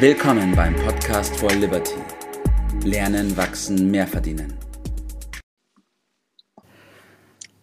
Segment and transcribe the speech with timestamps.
[0.00, 1.96] Willkommen beim Podcast for Liberty.
[2.84, 4.56] Lernen, wachsen, mehr verdienen.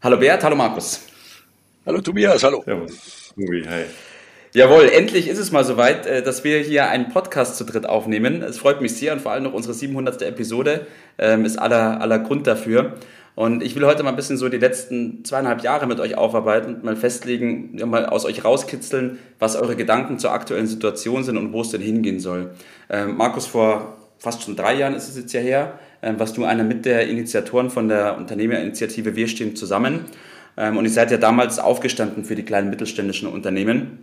[0.04, 1.08] Hallo Bert, hallo Markus.
[1.86, 2.62] Hallo Tobias, hallo.
[2.66, 3.34] Servus.
[3.38, 3.86] Ui, hi.
[4.52, 8.42] Jawohl, endlich ist es mal soweit, äh, dass wir hier einen Podcast zu dritt aufnehmen.
[8.42, 10.22] Es freut mich sehr und vor allem noch unsere 700.
[10.24, 12.96] Episode ähm, ist aller, aller Grund dafür.
[13.36, 16.78] Und ich will heute mal ein bisschen so die letzten zweieinhalb Jahre mit euch aufarbeiten
[16.84, 21.62] mal festlegen, mal aus euch rauskitzeln, was eure Gedanken zur aktuellen Situation sind und wo
[21.62, 22.52] es denn hingehen soll.
[22.90, 26.46] Ähm, Markus, vor fast schon drei Jahren ist es jetzt ja her, ähm, warst du
[26.46, 30.06] einer mit der Initiatoren von der Unternehmerinitiative Wir stehen zusammen.
[30.58, 34.00] Ähm, und ihr seid ja damals aufgestanden für die kleinen mittelständischen Unternehmen.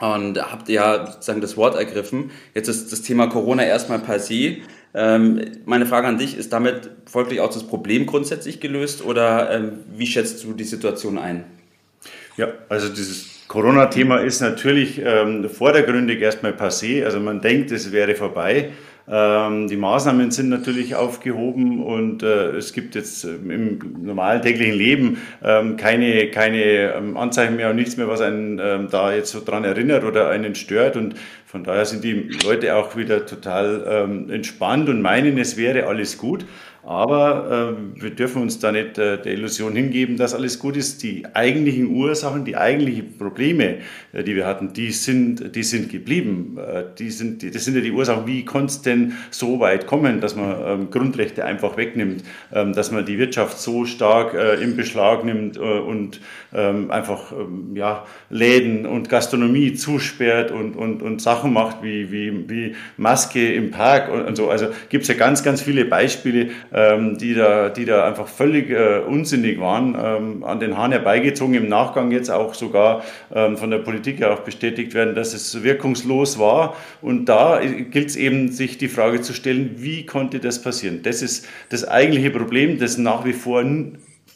[0.00, 2.30] Und habt ja sozusagen das Wort ergriffen.
[2.54, 4.62] Jetzt ist das Thema Corona erstmal passé.
[4.92, 9.72] Ähm, meine Frage an dich, ist damit folglich auch das Problem grundsätzlich gelöst oder ähm,
[9.96, 11.44] wie schätzt du die Situation ein?
[12.36, 17.04] Ja, also dieses Corona-Thema ist natürlich ähm, vordergründig erstmal passé.
[17.04, 18.70] Also man denkt, es wäre vorbei.
[19.12, 24.74] Ähm, die Maßnahmen sind natürlich aufgehoben und äh, es gibt jetzt ähm, im normalen täglichen
[24.74, 28.58] Leben ähm, keine, keine ähm, Anzeichen mehr und nichts mehr, was einen
[28.90, 30.96] da jetzt so dran erinnert oder einen stört.
[30.96, 36.18] Und von daher sind die Leute auch wieder total entspannt und meinen, es wäre alles
[36.18, 36.44] gut.
[36.82, 41.02] Aber äh, wir dürfen uns da nicht äh, der Illusion hingeben, dass alles gut ist.
[41.02, 43.78] Die eigentlichen Ursachen, die eigentlichen Probleme,
[44.12, 46.56] äh, die wir hatten, die sind, die sind geblieben.
[46.58, 49.86] Äh, die sind, die, das sind ja die Ursachen, wie konnte es denn so weit
[49.86, 54.54] kommen, dass man ähm, Grundrechte einfach wegnimmt, ähm, dass man die Wirtschaft so stark äh,
[54.62, 56.20] im Beschlag nimmt äh, und
[56.54, 62.48] ähm, einfach ähm, ja, Läden und Gastronomie zusperrt und, und, und Sachen macht wie, wie,
[62.48, 64.48] wie Maske im Park und, und so.
[64.48, 68.70] Also gibt es ja ganz, ganz viele Beispiele, ähm, die, da, die da einfach völlig
[68.70, 73.02] äh, unsinnig waren, ähm, an den Haaren herbeigezogen, im Nachgang jetzt auch sogar
[73.34, 76.76] ähm, von der Politik ja auch bestätigt werden, dass es wirkungslos war.
[77.02, 81.00] Und da gilt es eben, sich die Frage zu stellen, wie konnte das passieren?
[81.02, 83.64] Das ist das eigentliche Problem, das nach wie vor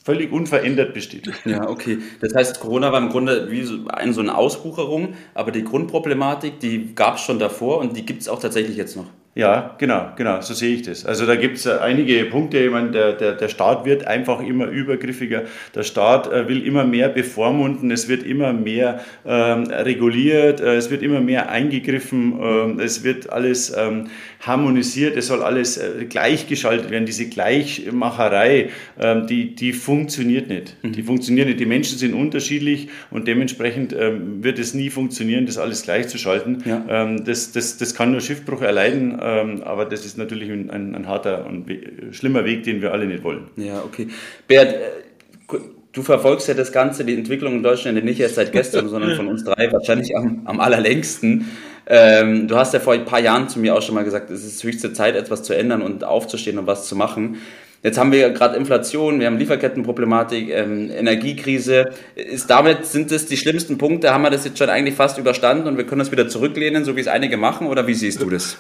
[0.05, 1.31] völlig unverändert besteht.
[1.45, 1.99] Ja, okay.
[2.21, 6.61] Das heißt, Corona war im Grunde wie so, eine, so eine Auswucherung, aber die Grundproblematik,
[6.61, 9.07] die gab es schon davor und die gibt es auch tatsächlich jetzt noch.
[9.37, 11.05] Ja, genau, genau, so sehe ich das.
[11.05, 12.59] Also da gibt es äh, einige Punkte.
[12.59, 15.43] Ich meine, der, der, der Staat wird einfach immer übergriffiger.
[15.75, 17.91] Der Staat äh, will immer mehr bevormunden.
[17.91, 20.61] Es wird immer mehr ähm, reguliert.
[20.61, 22.39] Äh, es wird immer mehr eingegriffen.
[22.41, 24.07] Ähm, es wird alles ähm,
[24.39, 25.17] harmonisiert.
[25.17, 27.07] Es soll alles äh, gleichgeschaltet werden.
[27.07, 30.77] Diese Gleichmacherei, ähm, die, die funktioniert nicht.
[30.83, 30.93] Mhm.
[30.93, 31.59] Die funktioniert nicht.
[31.59, 36.63] Die Menschen sind unterschiedlich und dementsprechend ähm, wird es nie funktionieren, das alles gleichzuschalten.
[36.65, 36.85] Ja.
[36.89, 41.09] Ähm, das, das, das kann nur Schiffbruch erleiden aber das ist natürlich ein, ein, ein
[41.09, 41.67] harter und
[42.13, 43.49] schlimmer Weg, den wir alle nicht wollen.
[43.57, 44.09] Ja, okay.
[44.47, 45.59] Bert, äh,
[45.93, 49.29] du verfolgst ja das Ganze, die Entwicklung in Deutschland nicht erst seit gestern, sondern von
[49.29, 51.49] uns drei wahrscheinlich am, am allerlängsten.
[51.87, 54.45] Ähm, du hast ja vor ein paar Jahren zu mir auch schon mal gesagt, es
[54.45, 57.39] ist höchste Zeit, etwas zu ändern und aufzustehen und was zu machen.
[57.83, 61.91] Jetzt haben wir gerade Inflation, wir haben Lieferkettenproblematik, ähm, Energiekrise.
[62.15, 64.15] Ist damit, sind das die schlimmsten Punkte?
[64.15, 66.97] Haben wir das jetzt schon eigentlich fast überstanden und wir können das wieder zurücklehnen, so
[66.97, 67.67] wie es einige machen?
[67.67, 68.57] Oder wie siehst du das?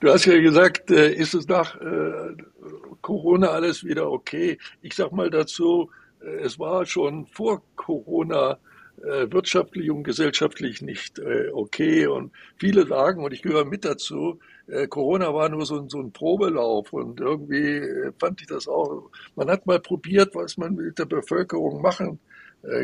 [0.00, 2.34] Du hast ja gesagt, äh, ist es nach äh,
[3.00, 4.58] Corona alles wieder okay?
[4.82, 5.90] Ich sag mal dazu,
[6.20, 8.58] äh, es war schon vor Corona
[8.96, 11.20] wirtschaftlich und gesellschaftlich nicht
[11.52, 12.06] okay.
[12.06, 14.38] Und viele sagen, und ich gehöre mit dazu,
[14.88, 17.82] Corona war nur so ein, so ein Probelauf und irgendwie
[18.18, 22.20] fand ich das auch, man hat mal probiert, was man mit der Bevölkerung machen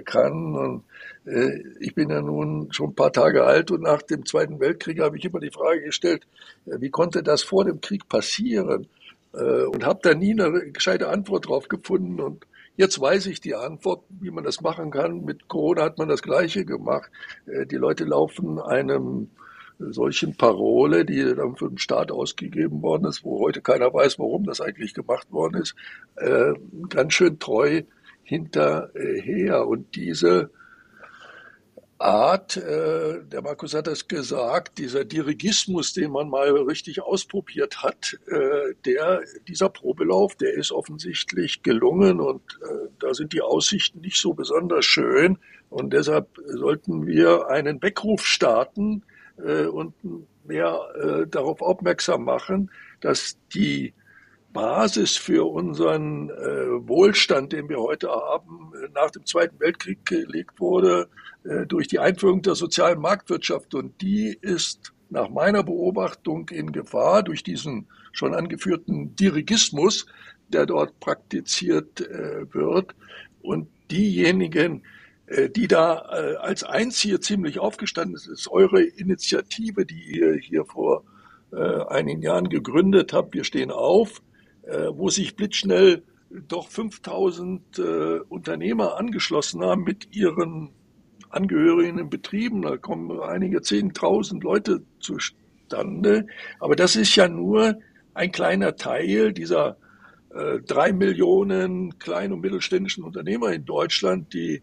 [0.04, 0.54] kann.
[0.54, 0.84] Und
[1.24, 5.00] äh, ich bin ja nun schon ein paar Tage alt und nach dem Zweiten Weltkrieg
[5.00, 6.26] habe ich immer die Frage gestellt,
[6.66, 8.88] äh, wie konnte das vor dem Krieg passieren?
[9.32, 12.20] Und habe da nie eine gescheite Antwort drauf gefunden.
[12.20, 15.24] Und Jetzt weiß ich die Antwort, wie man das machen kann.
[15.24, 17.12] Mit Corona hat man das Gleiche gemacht.
[17.46, 19.28] Die Leute laufen einem
[19.78, 24.44] solchen Parole, die dann für den Staat ausgegeben worden ist, wo heute keiner weiß, warum
[24.44, 25.76] das eigentlich gemacht worden ist,
[26.88, 27.82] ganz schön treu
[28.30, 29.66] hinterher.
[29.66, 30.50] Und diese
[31.98, 38.18] Art, äh, der Markus hat das gesagt, dieser Dirigismus, den man mal richtig ausprobiert hat,
[38.28, 44.16] äh, der, dieser Probelauf, der ist offensichtlich gelungen und äh, da sind die Aussichten nicht
[44.16, 45.38] so besonders schön.
[45.68, 49.02] Und deshalb sollten wir einen Weckruf starten
[49.44, 49.92] äh, und
[50.44, 53.92] mehr äh, darauf aufmerksam machen, dass die
[54.52, 60.58] Basis für unseren äh, Wohlstand, den wir heute haben, äh, nach dem Zweiten Weltkrieg gelegt
[60.58, 61.08] wurde
[61.44, 63.74] äh, durch die Einführung der sozialen Marktwirtschaft.
[63.74, 70.06] Und die ist nach meiner Beobachtung in Gefahr durch diesen schon angeführten Dirigismus,
[70.48, 72.94] der dort praktiziert äh, wird.
[73.42, 74.82] Und diejenigen,
[75.26, 80.64] äh, die da äh, als Einzige ziemlich aufgestanden ist, ist eure Initiative, die ihr hier
[80.64, 81.04] vor
[81.52, 84.22] äh, einigen Jahren gegründet habe, wir stehen auf,
[84.92, 87.82] wo sich blitzschnell doch 5000 äh,
[88.28, 90.70] Unternehmer angeschlossen haben mit ihren
[91.28, 92.62] Angehörigen in Betrieben.
[92.62, 96.26] Da kommen einige 10.000 Leute zustande.
[96.60, 97.78] Aber das ist ja nur
[98.14, 99.76] ein kleiner Teil dieser
[100.32, 104.62] äh, drei Millionen kleinen und mittelständischen Unternehmer in Deutschland, die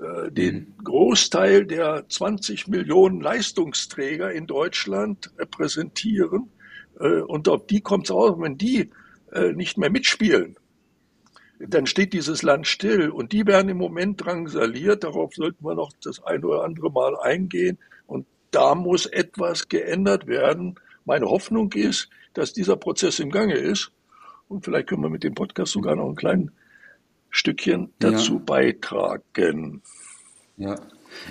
[0.00, 0.84] äh, den mhm.
[0.84, 6.50] Großteil der 20 Millionen Leistungsträger in Deutschland repräsentieren.
[6.98, 8.90] Äh, und auf die kommt es auch, wenn die äh,
[9.52, 10.56] nicht mehr mitspielen,
[11.58, 13.10] dann steht dieses Land still.
[13.10, 15.04] Und die werden im Moment drangsaliert.
[15.04, 17.78] Darauf sollten wir noch das ein oder andere Mal eingehen.
[18.06, 20.76] Und da muss etwas geändert werden.
[21.04, 23.92] Meine Hoffnung ist, dass dieser Prozess im Gange ist.
[24.48, 26.50] Und vielleicht können wir mit dem Podcast sogar noch ein kleines
[27.30, 28.42] Stückchen dazu ja.
[28.44, 29.82] beitragen.
[30.56, 30.76] Ja.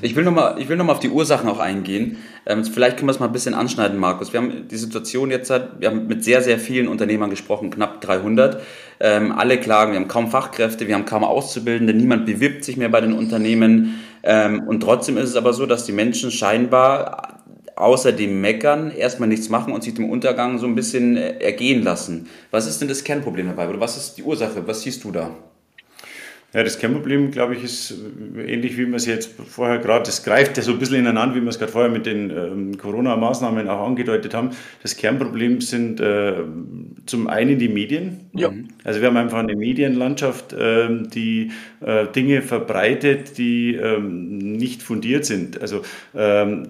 [0.02, 2.18] Ich will nochmal noch auf die Ursachen auch eingehen.
[2.46, 4.34] Ähm, vielleicht können wir es mal ein bisschen anschneiden, Markus.
[4.34, 8.62] Wir haben die Situation jetzt, wir haben mit sehr, sehr vielen Unternehmern gesprochen, knapp 300.
[9.00, 12.90] Ähm, alle klagen, wir haben kaum Fachkräfte, wir haben kaum Auszubildende, niemand bewirbt sich mehr
[12.90, 14.00] bei den Unternehmen.
[14.24, 17.40] Ähm, und trotzdem ist es aber so, dass die Menschen scheinbar
[17.76, 21.84] außer dem Meckern erstmal nichts machen und sich dem Untergang so ein bisschen äh, ergehen
[21.84, 22.30] lassen.
[22.52, 23.70] Was ist denn das Kernproblem dabei?
[23.70, 24.66] Oder was ist die Ursache?
[24.68, 25.32] Was siehst du da?
[26.54, 27.96] Ja, das Kernproblem, glaube ich, ist
[28.38, 31.42] ähnlich wie man es jetzt vorher gerade, das greift ja so ein bisschen ineinander, wie
[31.42, 34.52] wir es gerade vorher mit den ähm, Corona-Maßnahmen auch angedeutet haben.
[34.84, 36.36] Das Kernproblem sind äh,
[37.08, 38.30] zum einen die Medien.
[38.34, 38.54] Ja.
[38.84, 41.52] Also wir haben einfach eine Medienlandschaft, äh, die
[41.82, 45.60] äh, Dinge verbreitet, die ähm, nicht fundiert sind.
[45.60, 45.82] Also
[46.16, 46.68] ähm,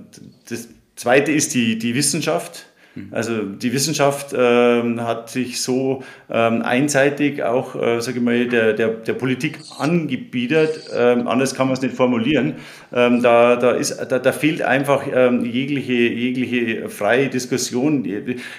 [0.47, 2.67] das zweite ist die, die Wissenschaft.
[3.09, 8.73] Also die Wissenschaft ähm, hat sich so ähm, einseitig auch, äh, sage ich mal, der,
[8.73, 10.89] der, der Politik angebietet.
[10.95, 12.55] Ähm, anders kann man es nicht formulieren.
[12.93, 18.07] Ähm, da, da, ist, da, da fehlt einfach ähm, jegliche, jegliche freie Diskussion.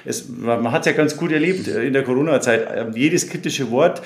[0.05, 2.67] Es, man hat es ja ganz gut erlebt in der Corona-Zeit.
[2.75, 4.03] Ähm, jedes kritische Wort,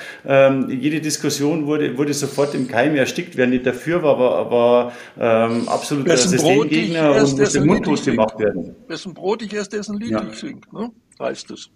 [0.69, 3.35] jede Diskussion wurde, wurde sofort im Keim erstickt.
[3.35, 8.75] Wer nicht dafür war, war, war ähm, absoluter Systemgegner und musste mundlos gemacht werden.
[8.87, 10.91] Wessen Brot ich esse, dessen Lied sing, ne?
[11.19, 11.69] heißt es.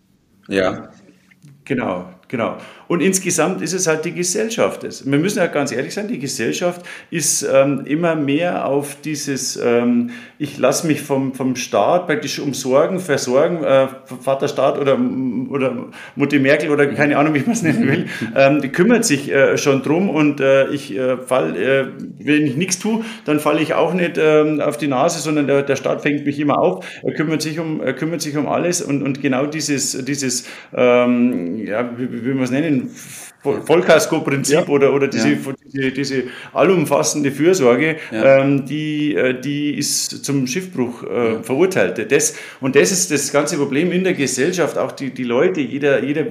[0.48, 0.92] Ja,
[1.66, 2.13] genau.
[2.34, 2.58] Genau.
[2.88, 4.82] Und insgesamt ist es halt die Gesellschaft.
[5.06, 6.82] Wir müssen ja ganz ehrlich sein, die Gesellschaft
[7.12, 10.10] ist ähm, immer mehr auf dieses, ähm,
[10.40, 13.88] ich lasse mich vom, vom Staat praktisch umsorgen, versorgen, äh,
[14.22, 14.98] Vater Staat oder,
[15.50, 15.86] oder
[16.16, 19.56] Mutti Merkel oder keine Ahnung, wie man es nennen will, ähm, die kümmert sich äh,
[19.60, 21.86] schon drum und äh, ich äh, fall, äh,
[22.18, 25.62] wenn ich nichts tue, dann falle ich auch nicht äh, auf die Nase, sondern der,
[25.62, 28.82] der Staat fängt mich immer auf, er kümmert sich um, er kümmert sich um alles
[28.82, 31.84] und, und genau dieses, dieses ähm, ja,
[32.25, 32.90] wie, wir es nennen,
[33.44, 34.68] Vollkasko-Prinzip ja.
[34.68, 35.38] oder, oder diese, ja.
[35.74, 36.24] diese, diese,
[36.54, 38.40] allumfassende Fürsorge, ja.
[38.40, 42.12] ähm, die, äh, die ist zum Schiffbruch äh, verurteilt.
[42.12, 44.78] Das, und das ist das ganze Problem in der Gesellschaft.
[44.78, 46.25] Auch die, die Leute, jeder, jeder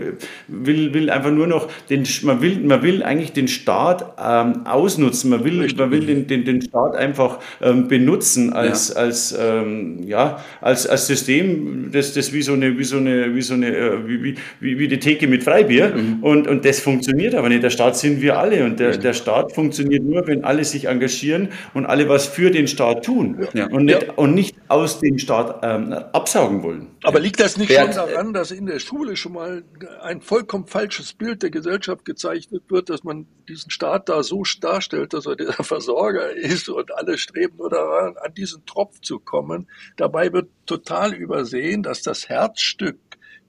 [0.48, 5.30] will, will einfach nur noch, den, man, will, man will eigentlich den Staat ähm, ausnutzen,
[5.30, 10.42] man will, man will den, den, den Staat einfach ähm, benutzen als, als, ähm, ja,
[10.60, 13.98] als, als System, das, das wie so eine, wie so eine, wie so eine, äh,
[14.06, 15.94] wie, wie, wie die Theke mit Freibier.
[15.94, 16.22] Mhm.
[16.22, 17.62] Und, und das funktioniert funktioniert aber nicht.
[17.64, 21.48] Der Staat sind wir alle und der, der Staat funktioniert nur, wenn alle sich engagieren
[21.74, 23.66] und alle was für den Staat tun ja.
[23.66, 24.12] und, nicht, ja.
[24.14, 26.88] und nicht aus dem Staat ähm, absaugen wollen.
[27.02, 29.64] Aber liegt das nicht Bert, schon daran, dass in der Schule schon mal
[30.02, 35.12] ein vollkommen falsches Bild der Gesellschaft gezeichnet wird, dass man diesen Staat da so darstellt,
[35.12, 39.68] dass er der Versorger ist und alle streben nur daran, an diesen Tropf zu kommen.
[39.96, 42.98] Dabei wird total übersehen, dass das Herzstück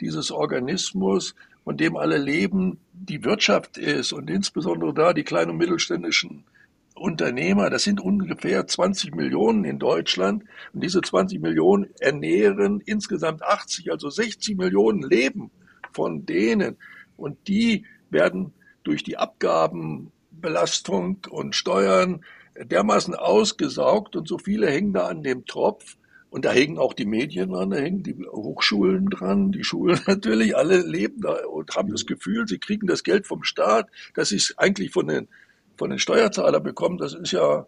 [0.01, 5.57] dieses Organismus von dem alle leben, die Wirtschaft ist und insbesondere da die kleinen und
[5.57, 6.45] mittelständischen
[6.95, 10.43] Unternehmer, das sind ungefähr 20 Millionen in Deutschland.
[10.73, 15.51] Und diese 20 Millionen ernähren insgesamt 80, also 60 Millionen Leben
[15.91, 16.77] von denen.
[17.17, 18.53] Und die werden
[18.83, 22.23] durch die Abgabenbelastung und Steuern
[22.57, 25.97] dermaßen ausgesaugt und so viele hängen da an dem Tropf,
[26.33, 30.57] und da hängen auch die Medien dran, da hängen die Hochschulen dran, die Schulen natürlich,
[30.57, 34.55] alle leben da und haben das Gefühl, sie kriegen das Geld vom Staat, das ist
[34.57, 35.27] eigentlich von den,
[35.77, 37.67] von den Steuerzahlern bekommen, das ist ja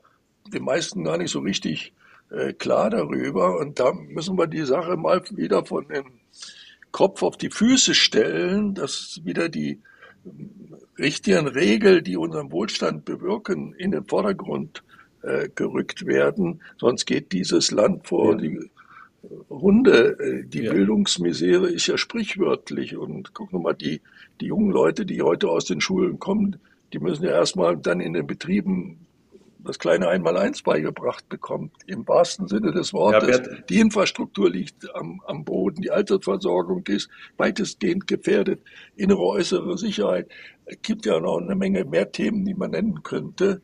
[0.51, 1.93] den meisten gar nicht so richtig
[2.31, 3.59] äh, klar darüber.
[3.59, 6.05] Und da müssen wir die Sache mal wieder von dem
[6.91, 9.79] Kopf auf die Füße stellen, dass wieder die
[10.97, 14.83] richtigen Regeln, die unseren Wohlstand bewirken, in den Vordergrund
[15.25, 16.61] äh, gerückt werden.
[16.77, 18.37] Sonst geht dieses Land vor ja.
[18.37, 18.69] die
[19.49, 20.17] Hunde.
[20.19, 20.73] Äh, die ja.
[20.73, 22.95] Bildungsmisere ist ja sprichwörtlich.
[22.97, 24.01] Und guck mal, die,
[24.41, 26.57] die jungen Leute, die heute aus den Schulen kommen,
[26.93, 29.05] die müssen ja erstmal dann in den Betrieben
[29.65, 33.37] das kleine Einmaleins beigebracht bekommt, im wahrsten Sinne des Wortes.
[33.37, 38.61] Ja, die Infrastruktur liegt am, am Boden, die Altersversorgung ist weitestgehend gefährdet,
[38.95, 40.29] innere, äußere Sicherheit.
[40.65, 43.61] Es gibt ja noch eine Menge mehr Themen, die man nennen könnte.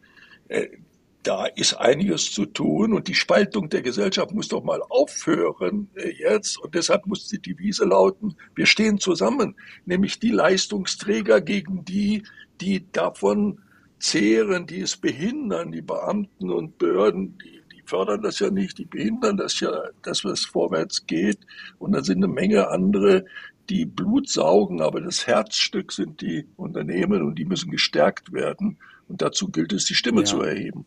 [1.23, 6.09] Da ist einiges zu tun und die Spaltung der Gesellschaft muss doch mal aufhören äh,
[6.09, 6.57] jetzt.
[6.57, 12.23] Und deshalb muss die Devise lauten, wir stehen zusammen, nämlich die Leistungsträger gegen die,
[12.59, 13.59] die davon
[13.99, 18.85] zehren, die es behindern, die Beamten und Behörden, die, die fördern das ja nicht, die
[18.85, 21.39] behindern das ja, dass es vorwärts geht.
[21.77, 23.25] Und dann sind eine Menge andere,
[23.69, 28.79] die Blut saugen, aber das Herzstück sind die Unternehmen und die müssen gestärkt werden.
[29.07, 30.25] Und dazu gilt es, die Stimme ja.
[30.25, 30.85] zu erheben.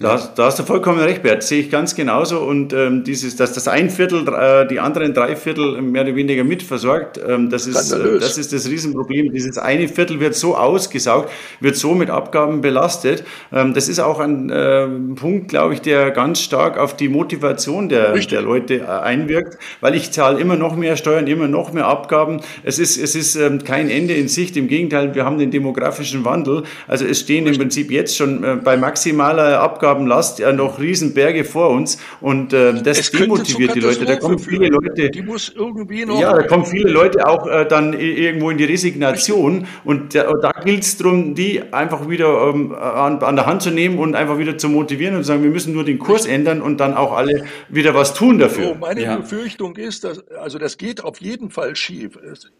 [0.00, 1.42] Da hast, da hast, du vollkommen recht, Bert.
[1.42, 2.38] Sehe ich ganz genauso.
[2.38, 6.44] Und ähm, dieses, dass das ein Viertel, äh, die anderen drei Viertel mehr oder weniger
[6.44, 9.32] mitversorgt, ähm, das, ist, äh, das ist das Riesenproblem.
[9.32, 13.24] Dieses eine Viertel wird so ausgesaugt, wird so mit Abgaben belastet.
[13.52, 14.86] Ähm, das ist auch ein äh,
[15.16, 19.96] Punkt, glaube ich, der ganz stark auf die Motivation der, der Leute äh, einwirkt, weil
[19.96, 22.40] ich zahle immer noch mehr Steuern, immer noch mehr Abgaben.
[22.62, 24.56] Es ist, es ist ähm, kein Ende in Sicht.
[24.56, 26.62] Im Gegenteil, wir haben den demografischen Wandel.
[26.86, 31.44] Also es stehen im Prinzip jetzt schon äh, bei maximaler Abgabe Aufgabenlast ja noch Riesenberge
[31.44, 34.04] vor uns und äh, das demotiviert die Leute.
[34.04, 35.10] Da kommen viele Leute.
[35.10, 36.20] Die muss irgendwie noch.
[36.20, 40.52] Ja, da kommen viele Leute auch äh, dann irgendwo in die Resignation und da, da
[40.62, 44.38] gilt es darum, die einfach wieder ähm, an, an, der Hand zu nehmen und einfach
[44.38, 47.16] wieder zu motivieren und zu sagen, wir müssen nur den Kurs ändern und dann auch
[47.16, 48.68] alle wieder was tun dafür.
[48.68, 49.16] So, meine ja.
[49.16, 52.18] Befürchtung ist, dass also das geht auf jeden Fall schief.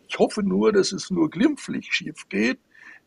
[0.09, 2.59] Ich hoffe nur, dass es nur glimpflich schief geht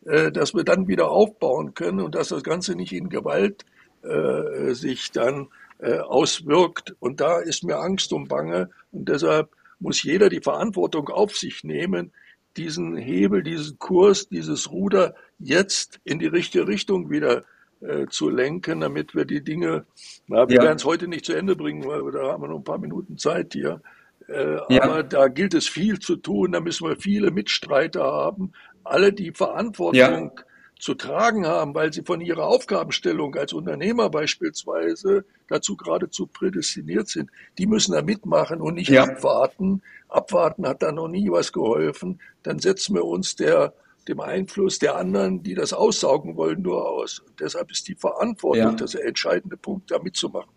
[0.05, 3.65] äh, dass wir dann wieder aufbauen können und dass das Ganze nicht in Gewalt
[4.03, 5.47] äh, sich dann
[5.79, 6.95] äh, auswirkt.
[6.99, 8.69] Und da ist mir Angst und Bange.
[8.91, 12.11] Und deshalb muss jeder die Verantwortung auf sich nehmen,
[12.57, 17.45] diesen Hebel, diesen Kurs, dieses Ruder jetzt in die richtige Richtung wieder
[17.79, 19.85] äh, zu lenken, damit wir die Dinge,
[20.27, 20.63] na, wir ja.
[20.63, 22.77] werden es heute nicht zu Ende bringen, weil wir, da haben wir noch ein paar
[22.77, 23.81] Minuten Zeit hier.
[24.27, 24.83] Äh, ja.
[24.83, 28.51] Aber da gilt es viel zu tun, da müssen wir viele Mitstreiter haben,
[28.83, 30.45] alle die Verantwortung ja
[30.81, 37.29] zu tragen haben, weil sie von ihrer Aufgabenstellung als Unternehmer beispielsweise dazu geradezu prädestiniert sind,
[37.59, 39.03] die müssen da mitmachen und nicht ja.
[39.03, 39.83] abwarten.
[40.09, 42.19] Abwarten hat da noch nie was geholfen.
[42.41, 43.75] Dann setzen wir uns der,
[44.07, 47.19] dem Einfluss der anderen, die das aussaugen wollen, nur aus.
[47.19, 48.71] Und deshalb ist die Verantwortung ja.
[48.71, 50.49] das entscheidende Punkt, da mitzumachen.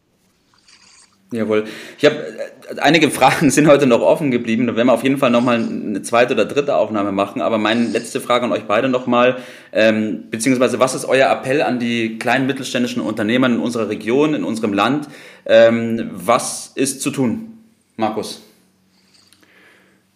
[1.34, 1.64] Jawohl.
[1.98, 4.66] Ich habe äh, einige Fragen sind heute noch offen geblieben.
[4.66, 7.42] Da werden wir auf jeden Fall nochmal eine zweite oder dritte Aufnahme machen.
[7.42, 9.38] Aber meine letzte Frage an euch beide nochmal,
[9.72, 14.44] ähm, beziehungsweise was ist euer Appell an die kleinen mittelständischen Unternehmen in unserer Region, in
[14.44, 15.08] unserem Land?
[15.46, 17.58] Ähm, was ist zu tun?
[17.96, 18.42] Markus.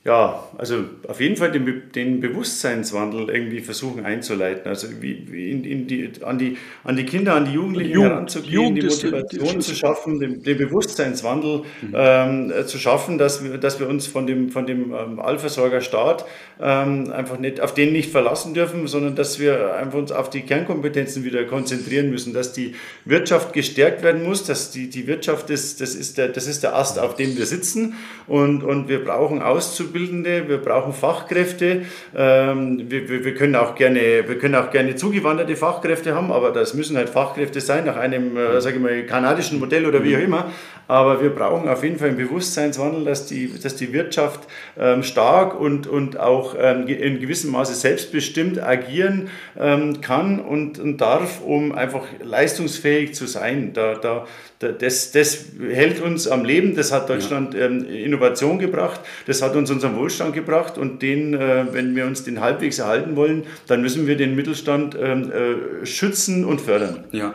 [0.08, 4.66] Ja, also auf jeden Fall den, den Bewusstseinswandel irgendwie versuchen einzuleiten.
[4.66, 8.12] Also wie, wie in, in die, an, die, an die Kinder, an die Jugendlichen Jugend,
[8.12, 11.94] heranzugehen, Jugend die Motivation zu schaffen, den, den Bewusstseinswandel mhm.
[11.94, 16.24] ähm, zu schaffen, dass wir, dass wir uns von dem, von dem ähm, Allversorgerstaat
[16.58, 20.40] ähm, einfach nicht, auf den nicht verlassen dürfen, sondern dass wir einfach uns auf die
[20.40, 22.74] Kernkompetenzen wieder konzentrieren müssen, dass die
[23.04, 26.74] Wirtschaft gestärkt werden muss, dass die, die Wirtschaft ist, das ist der, das ist der
[26.76, 27.92] Ast, auf dem wir sitzen
[28.26, 31.83] und, und wir brauchen Auszubildende, wir brauchen Fachkräfte,
[32.17, 36.50] ähm, wir, wir, wir, können auch gerne, wir können auch gerne zugewanderte Fachkräfte haben, aber
[36.50, 40.17] das müssen halt Fachkräfte sein, nach einem, äh, sage ich mal, kanadischen Modell oder wie
[40.17, 40.50] auch immer,
[40.88, 45.61] aber wir brauchen auf jeden Fall einen Bewusstseinswandel, dass die, dass die Wirtschaft ähm, stark
[45.61, 49.28] und, und auch ähm, in gewissem Maße selbstbestimmt agieren
[49.59, 53.73] ähm, kann und, und darf, um einfach leistungsfähig zu sein.
[53.75, 54.26] Da, da,
[54.59, 57.66] das, das hält uns am Leben, das hat Deutschland ja.
[57.66, 62.25] ähm, Innovation gebracht, das hat uns unseren Wohlstand gebracht und den, äh, wenn wir uns
[62.25, 67.04] den halbwegs erhalten wollen, dann müssen wir den Mittelstand ähm, äh, schützen und fördern.
[67.12, 67.35] Ja.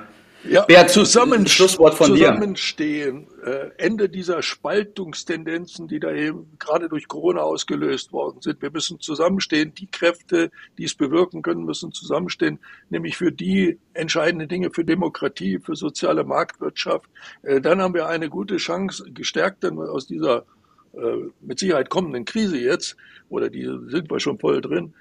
[0.50, 3.48] Ja, Bert, zusammen, Schlusswort von zusammenstehen, dir.
[3.48, 8.62] Äh, Ende dieser Spaltungstendenzen, die da eben gerade durch Corona ausgelöst worden sind.
[8.62, 9.74] Wir müssen zusammenstehen.
[9.74, 12.60] Die Kräfte, die es bewirken können, müssen zusammenstehen,
[12.90, 17.10] nämlich für die entscheidenden Dinge, für Demokratie, für soziale Marktwirtschaft.
[17.44, 20.46] Äh, dann haben wir eine gute Chance, gestärkt dann aus dieser
[20.94, 22.98] äh, mit Sicherheit kommenden Krise jetzt,
[23.30, 24.94] oder die sind wir schon voll drin,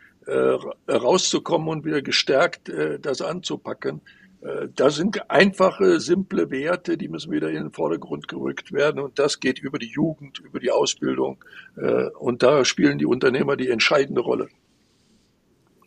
[0.89, 2.71] rauszukommen und wieder gestärkt
[3.01, 4.03] das anzupacken.
[4.43, 9.01] Äh, da sind einfache, simple Werte, die müssen wieder in den Vordergrund gerückt werden.
[9.01, 11.43] Und das geht über die Jugend, über die Ausbildung.
[11.77, 14.49] Äh, und da spielen die Unternehmer die entscheidende Rolle.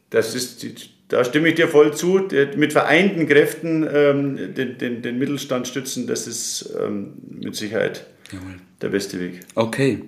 [0.10, 0.66] Das ist,
[1.10, 2.28] da stimme ich dir voll zu.
[2.56, 8.56] Mit vereinten Kräften ähm, den, den, den, Mittelstand stützen, das ist ähm, mit Sicherheit Jawohl.
[8.82, 9.42] der beste Weg.
[9.56, 10.04] Okay.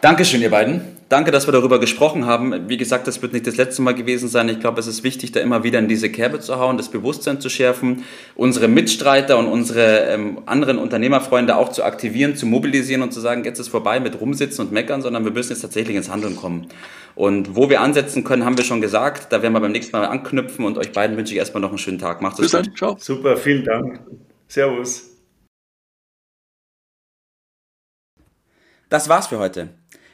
[0.00, 2.68] Dankeschön, ihr beiden Danke, dass wir darüber gesprochen haben.
[2.68, 4.46] Wie gesagt, das wird nicht das letzte Mal gewesen sein.
[4.50, 7.40] Ich glaube, es ist wichtig, da immer wieder in diese Kerbe zu hauen, das Bewusstsein
[7.40, 13.14] zu schärfen, unsere Mitstreiter und unsere ähm, anderen Unternehmerfreunde auch zu aktivieren, zu mobilisieren und
[13.14, 16.10] zu sagen, jetzt ist vorbei mit rumsitzen und meckern, sondern wir müssen jetzt tatsächlich ins
[16.10, 16.66] Handeln kommen.
[17.14, 19.32] Und wo wir ansetzen können, haben wir schon gesagt.
[19.32, 21.78] Da werden wir beim nächsten Mal anknüpfen und euch beiden wünsche ich erstmal noch einen
[21.78, 22.20] schönen Tag.
[22.20, 22.44] Macht's gut.
[22.44, 22.76] Bis dann.
[22.76, 22.96] Ciao.
[22.98, 24.00] Super, vielen Dank.
[24.46, 25.04] Servus.
[28.90, 29.70] Das war's für heute.